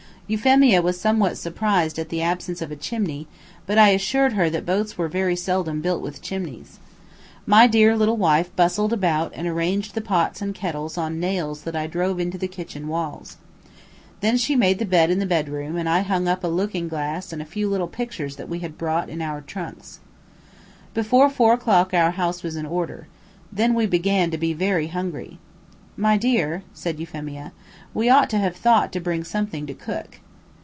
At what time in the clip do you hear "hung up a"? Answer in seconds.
15.99-16.47